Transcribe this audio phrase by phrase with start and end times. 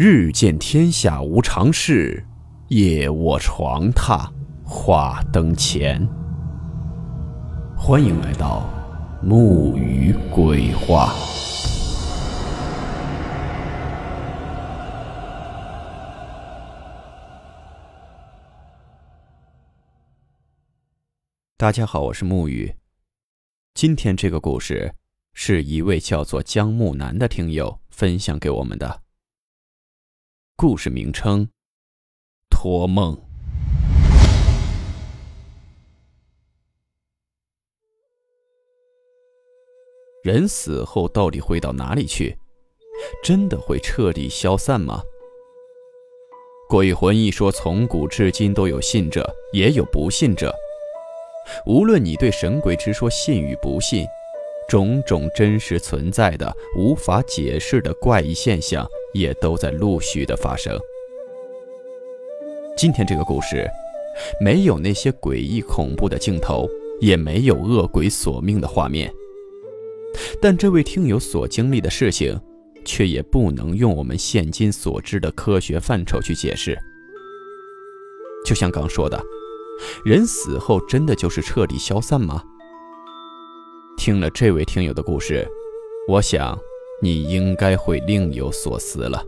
[0.00, 2.24] 日见天下无常事，
[2.68, 4.30] 夜卧床榻
[4.64, 6.08] 话灯前。
[7.76, 8.70] 欢迎来到
[9.20, 11.12] 木鱼鬼话。
[21.56, 22.72] 大家好，我是木鱼。
[23.74, 24.94] 今天这个故事
[25.34, 29.07] 是一位叫做江木南的听友分享给我们的。
[30.60, 31.48] 故事名称：
[32.50, 33.16] 托梦。
[40.24, 42.36] 人死后到底会到哪里去？
[43.22, 45.00] 真的会彻底消散吗？
[46.68, 50.52] 鬼魂一说，从古至今都有信者，也有不信者。
[51.66, 54.04] 无论你对神鬼之说信与不信，
[54.68, 60.78] 种种真实存在的、无法解释的怪异现象，也都在陆续的发生。
[62.76, 63.68] 今天这个故事，
[64.40, 66.68] 没有那些诡异恐怖的镜头，
[67.00, 69.12] 也没有恶鬼索命的画面，
[70.40, 72.40] 但这位听友所经历的事情，
[72.84, 76.78] 却也不能用我们现今所知的科学范畴去解释。
[78.44, 79.22] 就像刚说的。
[80.04, 82.42] 人死后真的就是彻底消散吗？
[83.96, 85.46] 听了这位听友的故事，
[86.08, 86.58] 我想
[87.00, 89.24] 你应该会另有所思了。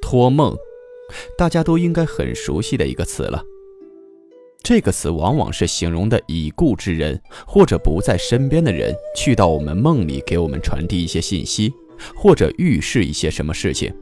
[0.00, 0.56] 托梦，
[1.36, 3.44] 大家都应该很熟悉的一个词了。
[4.62, 11.72] 这个词往往是形容的已故之人或者不在身边的人，去到我们梦里给我们传递一些信息，
[12.14, 13.92] 或者预示一些什么事情。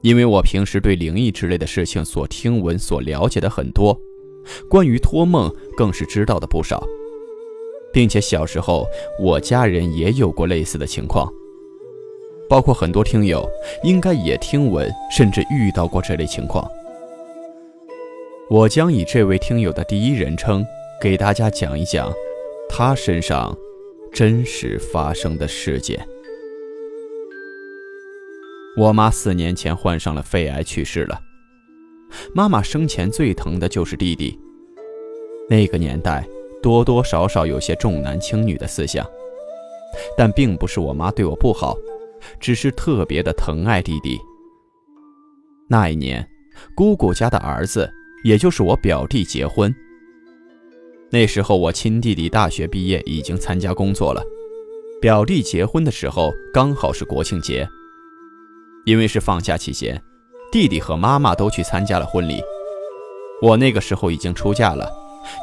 [0.00, 3.98] 因为我平时对灵异之类的事情所听闻、所了解的很多，
[4.68, 6.86] 关于托梦更是知道的不少，
[7.94, 8.86] 并且小时候
[9.18, 11.32] 我家人也有过类似的情况，
[12.48, 13.48] 包括很多听友
[13.84, 16.68] 应该也听闻，甚至遇到过这类情况。
[18.50, 20.66] 我将以这位听友的第一人称
[21.00, 22.12] 给大家讲一讲
[22.68, 23.56] 他身上
[24.12, 26.06] 真实发生的事件。
[28.76, 31.20] 我妈四年前患上了肺癌去世了。
[32.34, 34.38] 妈妈生前最疼的就是弟弟。
[35.48, 36.26] 那个年代
[36.64, 39.06] 多多少少有些重男轻女的思想，
[40.16, 41.76] 但并不是我妈对我不好，
[42.40, 44.18] 只是特别的疼爱弟弟。
[45.68, 46.26] 那一年，
[46.74, 47.92] 姑姑家的儿子，
[48.24, 49.74] 也就是我表弟结婚。
[51.10, 54.24] 那时候我亲弟弟大学毕业，已经参加工作了。
[55.02, 57.68] 表弟结婚的时候刚好是国庆节。
[58.86, 60.02] 因为是放假期间，
[60.50, 62.40] 弟弟和妈妈都去参加了婚礼。
[63.42, 64.90] 我那个时候已经出嫁了，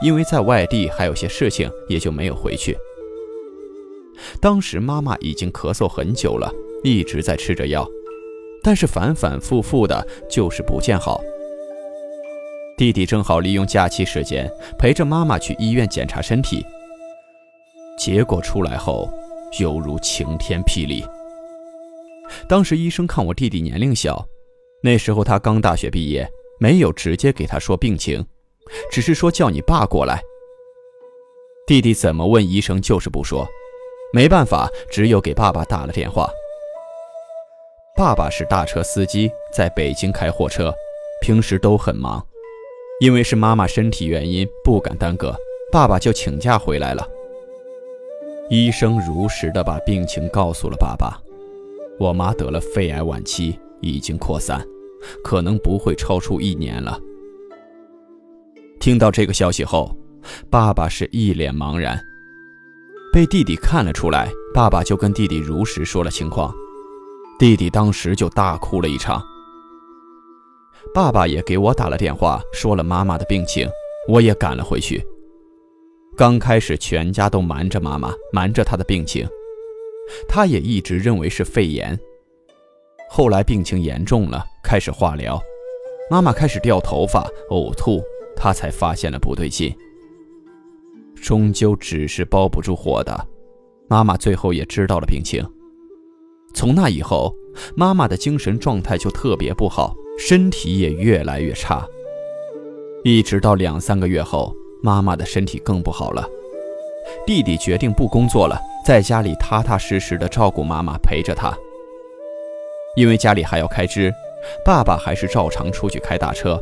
[0.01, 2.77] 因为在外地还有些事情，也就没有回去。
[4.39, 6.51] 当时妈妈已经咳嗽很久了，
[6.83, 7.87] 一直在吃着药，
[8.63, 11.21] 但是反反复复的，就是不见好。
[12.77, 16.65] 弟弟正好利用假期时间陪着妈妈去医院检查身体，
[17.97, 19.07] 结果出来后，
[19.59, 21.03] 犹如晴天霹雳。
[22.47, 24.25] 当时医生看我弟弟年龄小，
[24.83, 26.27] 那时候他刚大学毕业，
[26.59, 28.25] 没有直接给他说病情，
[28.91, 30.21] 只是说叫你爸过来。
[31.67, 33.47] 弟弟怎么问医生就是不说，
[34.13, 36.29] 没办法，只有给爸爸打了电话。
[37.95, 40.73] 爸爸是大车司机，在北京开货车，
[41.21, 42.25] 平时都很忙，
[42.99, 45.35] 因为是妈妈身体原因不敢耽搁，
[45.71, 47.07] 爸爸就请假回来了。
[48.49, 51.21] 医生如实的把病情告诉了爸爸。
[51.99, 54.65] 我妈得了肺癌晚期，已经扩散，
[55.23, 56.99] 可能不会超出一年了。
[58.81, 59.95] 听到这个消息后，
[60.49, 62.03] 爸爸是一脸茫然。
[63.13, 66.51] 被弟弟看了出来，爸爸就跟弟弟如实说了情况，
[67.37, 69.21] 弟弟当时就大哭了一场。
[70.95, 73.69] 爸爸也给我打了电话，说了妈妈的病情，
[74.09, 75.05] 我也赶了回去。
[76.17, 79.27] 刚开始，全家都瞒着妈妈，瞒着她的病情。
[80.27, 81.95] 她也一直认为是肺炎，
[83.11, 85.39] 后来病情严重了，开始化疗，
[86.09, 88.03] 妈妈开始掉头发、呕吐，
[88.41, 89.71] 他才发现了不对劲。
[91.15, 93.27] 终究纸是包不住火的，
[93.87, 95.47] 妈妈最后也知道了病情。
[96.51, 97.31] 从那以后，
[97.75, 101.85] 妈妈的精神状态就特别不好，身体也越来越差，
[103.03, 104.51] 一直到两三个月后，
[104.81, 106.27] 妈妈的身体更不好了。
[107.27, 108.59] 弟弟决定不工作了。
[108.83, 111.55] 在家里踏踏实实的照顾妈妈，陪着她。
[112.95, 114.11] 因为家里还要开支，
[114.65, 116.59] 爸爸还是照常出去开大车。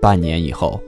[0.00, 0.82] 半年以后，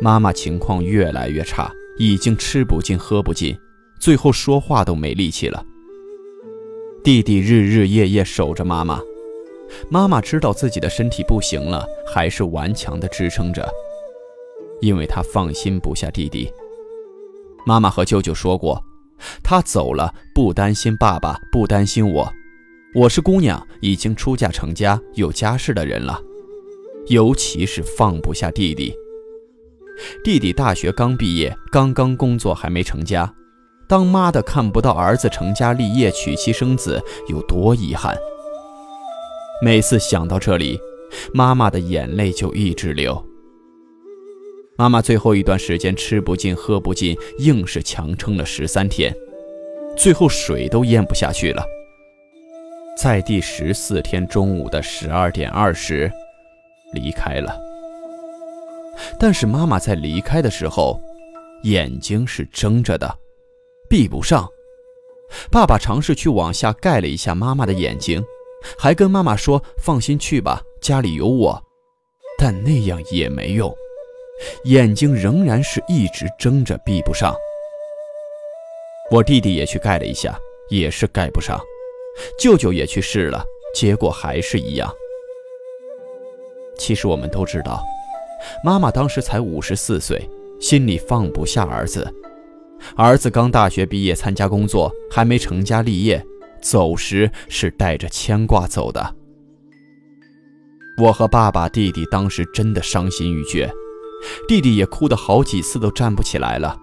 [0.00, 3.56] 妈妈情况越来越差，已经吃不进喝不进，
[4.00, 5.64] 最后说话都没力气了。
[7.02, 8.98] 弟弟日日夜夜守着妈妈，
[9.90, 13.68] 妈妈知道自己的身体不行了，还是顽强地支撑着，
[14.80, 16.50] 因为她放心不下弟弟。
[17.66, 18.82] 妈妈和舅舅说过，
[19.42, 22.32] 她走了不担心爸爸，不担心我。
[22.94, 26.18] 我是姑娘，已经出嫁成家有家室的人了，
[27.08, 28.94] 尤其是放不下弟弟。
[30.22, 33.32] 弟弟大学刚毕业，刚刚工作，还没成家。
[33.86, 38.16] 当妈的看不到儿子成家立业、娶妻生子，有多遗憾。
[39.62, 40.80] 每次想到这里，
[41.32, 43.24] 妈妈的眼泪就一直流。
[44.76, 49.14] 妈妈最后一段时间吃不进、喝不进，硬是强撑了十三天，
[49.96, 51.64] 最后水都咽不下去了。
[53.00, 56.10] 在第十四天中午的十二点二十，
[56.94, 57.60] 离开了。
[59.18, 61.00] 但是妈妈在离开的时候，
[61.64, 63.18] 眼睛是睁着的。
[63.88, 64.48] 闭不上，
[65.50, 68.24] 爸爸尝试去往下盖了一下妈妈的眼睛，
[68.78, 71.62] 还跟妈妈说：“放心去吧，家里有我。”
[72.38, 73.72] 但那样也没用，
[74.64, 77.34] 眼睛仍然是一直睁着，闭不上。
[79.10, 80.38] 我弟弟也去盖了一下，
[80.68, 81.60] 也是盖不上。
[82.38, 83.44] 舅舅也去试了，
[83.74, 84.90] 结果还是一样。
[86.78, 87.82] 其实我们都知道，
[88.62, 90.28] 妈妈当时才五十四岁，
[90.60, 92.12] 心里放不下儿子。
[92.96, 96.24] 儿子刚大学毕业参加工作，还没成家立业，
[96.60, 99.14] 走时是带着牵挂走的。
[100.98, 103.72] 我和爸爸、弟弟当时真的伤心欲绝，
[104.46, 106.76] 弟弟也哭得好几次都站不起来了。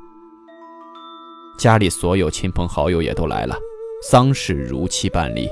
[1.58, 3.56] 家里所有亲朋好友也都来了，
[4.02, 5.48] 丧事如期办理。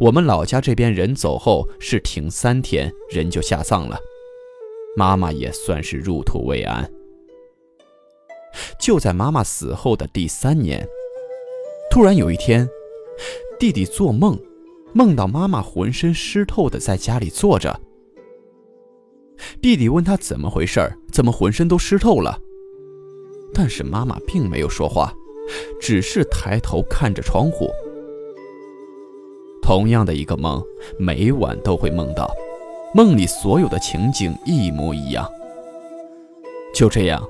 [0.00, 3.98] 我们老家这边人走后是停三天，人就下葬了，
[4.96, 6.90] 妈妈也算是入土为安。
[8.78, 10.86] 就在妈妈死后的第三年，
[11.90, 12.68] 突然有一天，
[13.58, 14.38] 弟弟做梦，
[14.92, 17.80] 梦到妈妈浑身湿透的在家里坐着。
[19.60, 20.80] 弟弟问他怎么回事
[21.12, 22.40] 怎么浑身都湿透了？
[23.52, 25.12] 但是妈妈并没有说话，
[25.80, 27.68] 只是抬头看着窗户。
[29.64, 30.62] 同样的一个梦，
[30.98, 32.30] 每晚都会梦到，
[32.92, 35.26] 梦里所有的情景一模一样。
[36.74, 37.26] 就这样。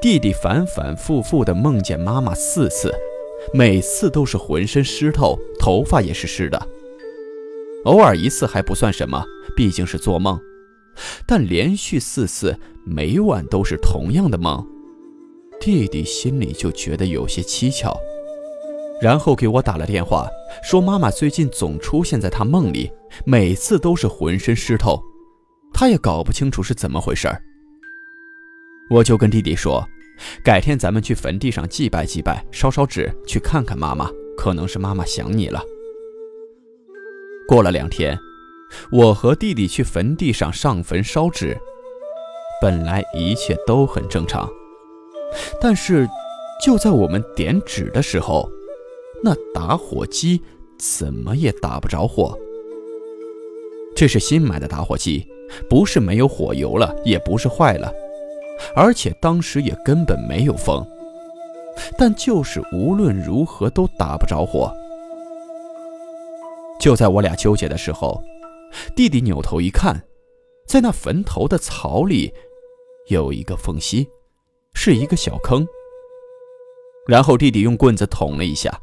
[0.00, 2.94] 弟弟反反复复地梦见妈妈四次，
[3.52, 6.66] 每次都是浑身湿透，头发也是湿的。
[7.84, 9.22] 偶尔一次还不算什么，
[9.54, 10.40] 毕竟是做梦。
[11.26, 12.56] 但连续四次，
[12.86, 14.64] 每晚都是同样的梦，
[15.60, 17.94] 弟弟心里就觉得有些蹊跷，
[19.04, 20.26] 然后给我打了电话，
[20.62, 22.90] 说妈妈最近总出现在他梦里，
[23.26, 24.98] 每次都是浑身湿透，
[25.74, 27.38] 他也搞不清楚是怎么回事儿。
[28.88, 29.86] 我就跟弟弟说，
[30.42, 34.08] 改天咱们去坟地上祭拜祭拜，烧烧纸，去看看妈妈。
[34.38, 35.62] 可能是妈妈想你了。
[37.46, 38.18] 过了两天，
[38.90, 41.54] 我和弟弟去坟地上上坟烧纸，
[42.58, 44.48] 本来一切都很正常，
[45.60, 46.08] 但是
[46.64, 48.50] 就在我们点纸的时候，
[49.24, 50.38] 那打火机
[50.78, 52.38] 怎么也打不着火。
[53.96, 55.26] 这是新买的打火机，
[55.66, 57.90] 不是没有火油了，也不是坏了。
[58.76, 60.86] 而且当时也根本没有风，
[61.96, 64.70] 但就是无论如何都打不着火。
[66.78, 68.22] 就在我俩纠结的时候，
[68.94, 69.98] 弟弟扭头一看，
[70.66, 72.30] 在那坟头的草里
[73.08, 74.06] 有一个缝隙，
[74.74, 75.66] 是一个小坑。
[77.06, 78.78] 然后弟弟用棍子捅了一下，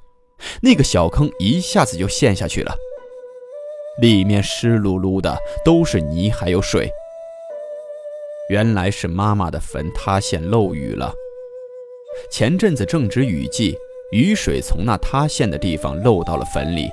[0.62, 2.76] 那个小坑一下子就陷下去了，
[4.02, 6.92] 里面湿漉漉的，都是泥还有水。
[8.50, 11.14] 原来是妈妈的坟塌陷漏雨了。
[12.30, 13.78] 前阵子正值雨季，
[14.12, 16.90] 雨水从那塌陷的地方漏到了坟里。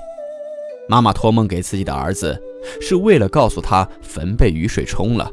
[0.87, 2.41] 妈妈托梦给自己的儿子，
[2.79, 5.29] 是为了告诉他坟被雨水冲了。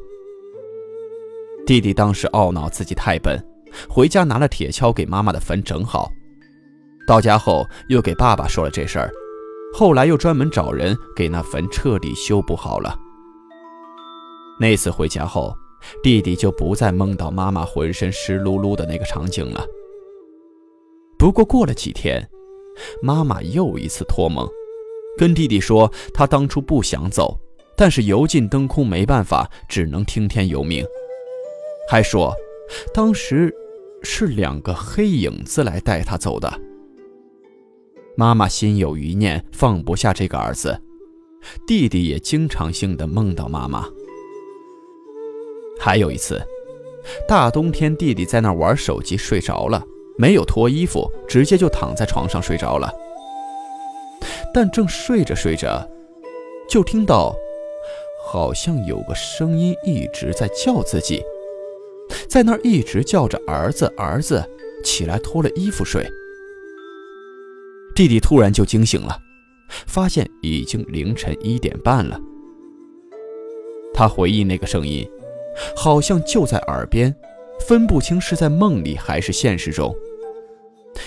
[1.64, 3.40] 弟弟当时懊恼自己太笨，
[3.88, 6.10] 回家拿了铁锹给妈妈的坟整好。
[7.06, 9.10] 到家后又给爸爸说了这事儿，
[9.72, 12.98] 后来又专门找人给那坟彻底修补好了。
[14.58, 15.56] 那次回家后。
[16.02, 19.64] 弟弟就不再梦到妈妈浑身湿漉漉的那个场景了。
[21.16, 22.28] 不过过了几天，
[23.00, 24.48] 妈妈又一次托梦，
[25.16, 27.38] 跟弟弟说她当初不想走，
[27.76, 30.84] 但是油尽灯枯没办法，只能听天由命。
[31.88, 32.34] 还说，
[32.92, 33.54] 当时
[34.02, 36.52] 是两个黑影子来带她走的。
[38.18, 40.80] 妈妈心有余念，放不下这个儿子，
[41.66, 43.86] 弟弟也经常性的梦到妈妈。
[45.78, 46.42] 还有一次，
[47.28, 49.84] 大冬天，弟弟在那玩手机睡着了，
[50.16, 52.90] 没有脱衣服，直接就躺在床上睡着了。
[54.54, 55.86] 但正睡着睡着，
[56.66, 57.36] 就听到
[58.24, 61.22] 好像有个声音一直在叫自己，
[62.30, 64.42] 在那儿一直叫着儿子儿子，
[64.82, 66.10] 起来脱了衣服睡。
[67.96, 69.18] 弟弟突然就惊醒了，
[69.86, 72.20] 发现已经凌晨一点半了。
[73.94, 75.08] 他回忆那个声音，
[75.74, 77.12] 好像就在耳边，
[77.66, 79.96] 分不清是在梦里还是现实中。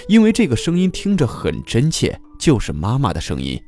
[0.07, 3.61] 因为这个声音听着很真切，就是妈妈的声音，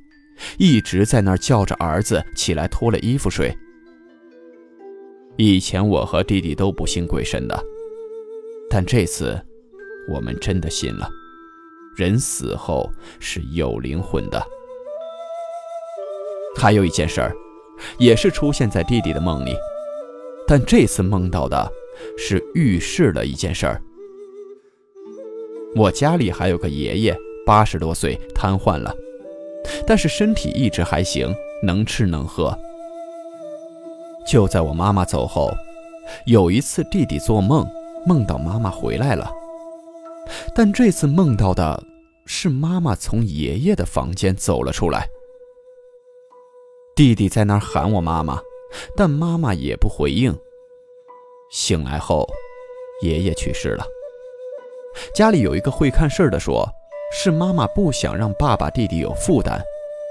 [0.57, 3.55] 一直在那儿叫着儿子起来脱了衣服睡。
[5.37, 7.63] 以前我和弟弟都不信鬼神的，
[8.67, 9.39] 但这次
[10.11, 11.07] 我们真的信了，
[11.95, 14.43] 人死后是有灵魂的。
[16.57, 17.33] 还有一件事儿，
[17.97, 19.55] 也是出现在弟弟的梦里，
[20.47, 21.71] 但这次梦到的
[22.17, 23.81] 是浴室的一件事儿。
[25.75, 28.93] 我家里还有个爷爷，八十多岁，瘫痪了，
[29.87, 31.33] 但是身体一直还行，
[31.63, 32.57] 能吃能喝。
[34.27, 35.49] 就在我妈妈走后，
[36.25, 37.65] 有一次弟弟做梦，
[38.05, 39.31] 梦到妈妈回来了，
[40.53, 41.83] 但这次梦到的
[42.25, 45.07] 是妈妈从爷爷的房间走了出来。
[46.95, 48.41] 弟弟在那儿喊我妈妈，
[48.95, 50.37] 但妈妈也不回应。
[51.49, 52.27] 醒来后，
[53.01, 53.85] 爷爷去世了。
[55.15, 56.67] 家里有一个会看事儿的说，
[57.13, 59.61] 是妈妈不想让爸爸弟弟有负担。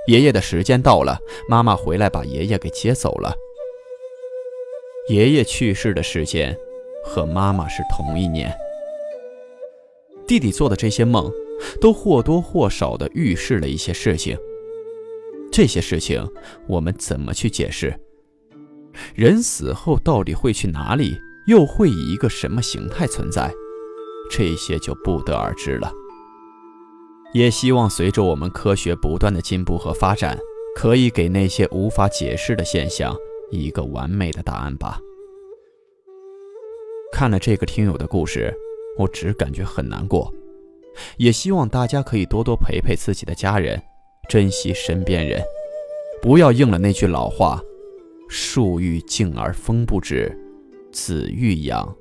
[0.06, 3.34] 爷爷的时间到了，妈妈回来把爷爷给接走了。
[5.08, 6.56] 爷爷去世的时间
[7.04, 8.54] 和妈妈是同一年。
[10.30, 11.28] 弟弟做的这些梦，
[11.80, 14.38] 都或多或少的预示了一些事情。
[15.50, 16.24] 这些事情
[16.68, 17.92] 我们怎么去解释？
[19.16, 21.16] 人死后到底会去哪里？
[21.48, 23.52] 又会以一个什么形态存在？
[24.30, 25.92] 这些就不得而知了。
[27.34, 30.38] 也希望随着我们科学不断的进步和发展，
[30.76, 33.16] 可以给那些无法解释的现象
[33.50, 35.00] 一个完美的答案吧。
[37.12, 38.54] 看了这个听友的故事，
[38.98, 40.32] 我只感觉很难过。
[41.16, 43.80] 也希望大家可以多多陪陪自己的家人，
[44.28, 45.42] 珍惜身边人，
[46.20, 47.62] 不要应了那句老话
[48.28, 50.36] ：“树欲静而风不止，
[50.92, 51.96] 子欲养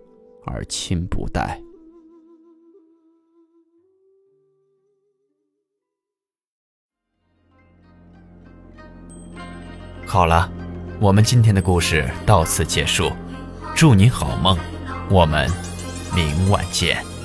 [0.45, 1.61] 而亲不待。”
[10.05, 10.51] 好了，
[10.99, 13.11] 我们今天的故事到此结束，
[13.75, 14.57] 祝你好梦，
[15.11, 15.47] 我们
[16.19, 17.18] 明晚见。